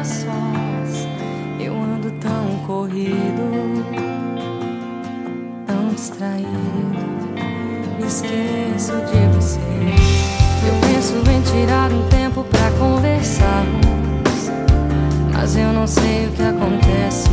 a 0.00 0.04
sós. 0.04 1.06
Eu 1.58 1.74
ando 1.74 2.10
tão 2.20 2.58
corrido, 2.66 3.84
tão 5.66 5.88
distraído. 5.94 6.46
Me 7.98 8.06
esqueço 8.06 8.92
de 8.92 9.26
você. 9.34 9.60
Eu 10.66 10.74
penso 10.88 11.14
em 11.30 11.40
tirar 11.42 11.90
um 11.92 12.08
tempo 12.08 12.44
pra 12.44 12.70
conversarmos, 12.78 14.50
mas 15.32 15.56
eu 15.56 15.72
não 15.72 15.86
sei 15.86 16.26
o 16.26 16.32
que 16.32 16.42
acontece. 16.42 17.30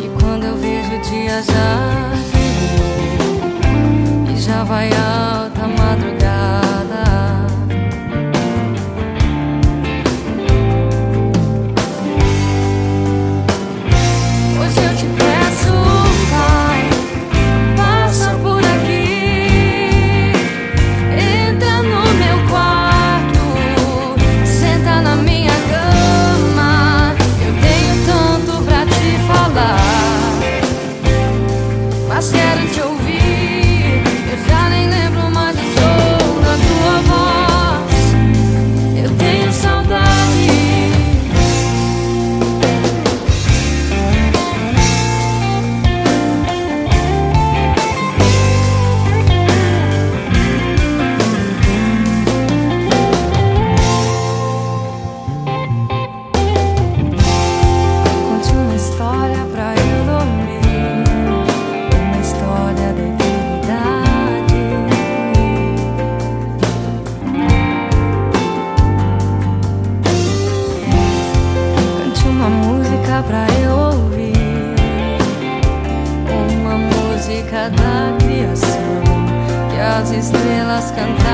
E 0.00 0.08
quando 0.20 0.44
eu 0.44 0.56
vejo 0.56 0.94
o 0.94 1.00
dia 1.00 1.42
já 1.42 2.10
virou, 2.32 3.42
e 4.32 4.36
já 4.36 4.62
vai 4.64 4.90
alta 4.90 5.61
las 80.12 80.26
estrellas 80.26 80.92
cantar. 80.92 81.31